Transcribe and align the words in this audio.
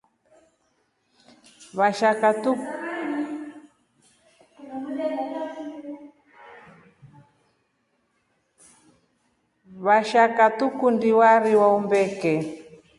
Vashaka 9.79 10.47
tukundii 10.59 11.17
warii 11.19 11.57
wa 11.61 11.67
umbeke. 11.77 12.33